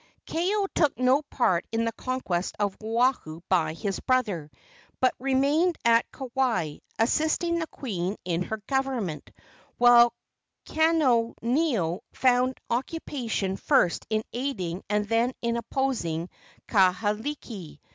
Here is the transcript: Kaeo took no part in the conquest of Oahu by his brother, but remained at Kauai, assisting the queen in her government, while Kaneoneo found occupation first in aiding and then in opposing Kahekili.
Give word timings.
Kaeo 0.25 0.65
took 0.73 0.97
no 0.97 1.21
part 1.21 1.67
in 1.71 1.85
the 1.85 1.91
conquest 1.91 2.55
of 2.59 2.75
Oahu 2.83 3.41
by 3.49 3.73
his 3.73 3.99
brother, 3.99 4.49
but 4.99 5.13
remained 5.19 5.77
at 5.85 6.11
Kauai, 6.11 6.77
assisting 6.97 7.59
the 7.59 7.67
queen 7.67 8.15
in 8.25 8.41
her 8.41 8.57
government, 8.65 9.29
while 9.77 10.11
Kaneoneo 10.65 11.99
found 12.13 12.57
occupation 12.71 13.57
first 13.57 14.07
in 14.09 14.23
aiding 14.33 14.81
and 14.89 15.07
then 15.07 15.33
in 15.43 15.55
opposing 15.55 16.29
Kahekili. 16.67 17.77